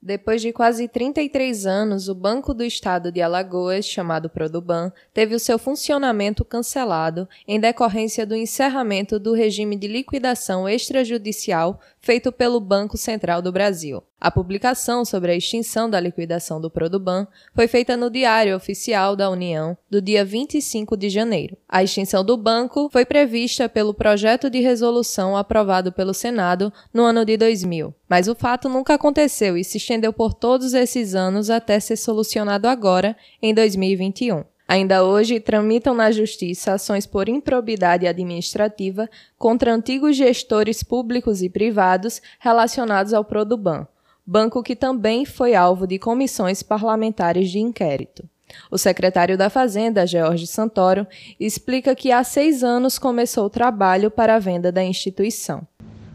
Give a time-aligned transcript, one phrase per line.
[0.00, 5.40] Depois de quase 33 anos, o Banco do Estado de Alagoas, chamado Produban, teve o
[5.40, 12.96] seu funcionamento cancelado em decorrência do encerramento do regime de liquidação extrajudicial feito pelo Banco
[12.96, 14.02] Central do Brasil.
[14.18, 19.28] A publicação sobre a extinção da liquidação do Produban foi feita no Diário Oficial da
[19.28, 21.54] União do dia 25 de janeiro.
[21.68, 27.26] A extinção do banco foi prevista pelo projeto de resolução aprovado pelo Senado no ano
[27.26, 31.78] de 2000, mas o fato nunca aconteceu e se estendeu por todos esses anos até
[31.78, 34.44] ser solucionado agora, em 2021.
[34.68, 39.08] Ainda hoje tramitam na Justiça ações por improbidade administrativa
[39.38, 43.86] contra antigos gestores públicos e privados relacionados ao Produban,
[44.26, 48.28] banco que também foi alvo de comissões parlamentares de inquérito.
[48.70, 51.06] O secretário da Fazenda, George Santoro,
[51.40, 55.66] explica que há seis anos começou o trabalho para a venda da instituição.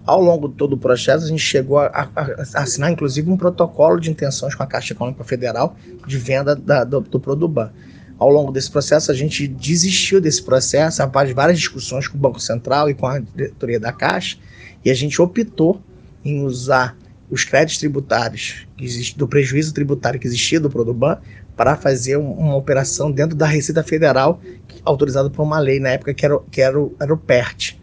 [0.05, 3.37] Ao longo de todo o processo, a gente chegou a, a, a assinar, inclusive, um
[3.37, 7.71] protocolo de intenções com a Caixa Econômica Federal de venda da, do, do Produban
[8.17, 12.39] ao longo desse processo, a gente desistiu desse processo após várias discussões com o Banco
[12.39, 14.37] Central e com a diretoria da Caixa,
[14.83, 15.81] e a gente optou
[16.23, 16.97] em usar
[17.29, 18.67] os créditos tributários
[19.15, 21.17] do prejuízo tributário que existia do Produban
[21.55, 24.41] para fazer uma operação dentro da Receita Federal,
[24.83, 27.75] autorizada por uma lei na época que era, que era, o, era o PERT.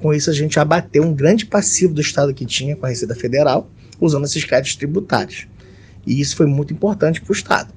[0.00, 3.14] Com isso, a gente abateu um grande passivo do Estado que tinha com a Receita
[3.14, 5.46] Federal, usando esses créditos tributários.
[6.06, 7.72] E isso foi muito importante para o Estado.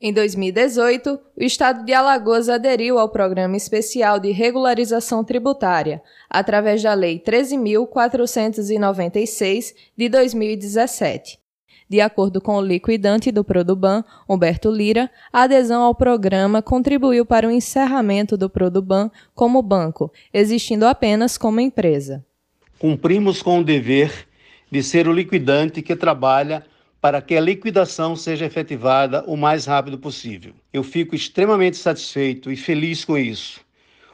[0.00, 6.94] Em 2018, o Estado de Alagoas aderiu ao Programa Especial de Regularização Tributária, através da
[6.94, 11.40] Lei 13.496 de 2017.
[11.88, 17.48] De acordo com o liquidante do Produban, Humberto Lira, a adesão ao programa contribuiu para
[17.48, 22.24] o encerramento do Produban como banco, existindo apenas como empresa.
[22.78, 24.28] Cumprimos com o dever
[24.70, 26.64] de ser o liquidante que trabalha
[27.00, 30.52] para que a liquidação seja efetivada o mais rápido possível.
[30.72, 33.60] Eu fico extremamente satisfeito e feliz com isso,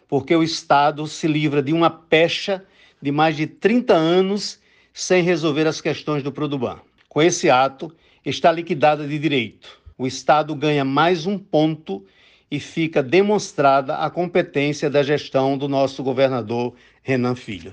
[0.08, 2.64] porque o Estado se livra de uma pecha
[3.00, 4.60] de mais de 30 anos
[4.92, 6.78] sem resolver as questões do Produban.
[7.08, 7.92] Com esse ato,
[8.24, 9.80] está liquidada de direito.
[9.96, 12.04] O Estado ganha mais um ponto
[12.50, 17.72] e fica demonstrada a competência da gestão do nosso governador Renan Filho.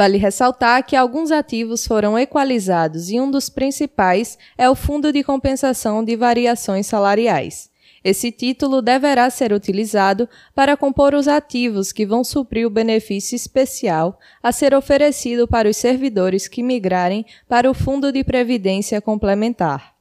[0.00, 5.22] Vale ressaltar que alguns ativos foram equalizados e um dos principais é o Fundo de
[5.22, 7.68] Compensação de Variações Salariais.
[8.02, 14.18] Esse título deverá ser utilizado para compor os ativos que vão suprir o benefício especial
[14.42, 19.96] a ser oferecido para os servidores que migrarem para o Fundo de Previdência Complementar.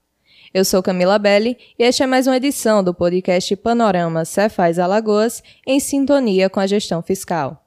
[0.53, 5.43] Eu sou Camila Belli e esta é mais uma edição do podcast Panorama Cefaz Alagoas
[5.67, 7.65] em sintonia com a gestão fiscal.